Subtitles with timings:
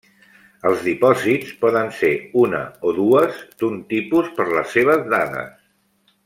[0.69, 2.09] Els dipòsits poden ser
[2.45, 2.61] una
[2.91, 5.55] o dues d'un tipus per les seves dades.